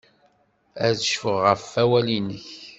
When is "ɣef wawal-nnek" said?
1.47-2.47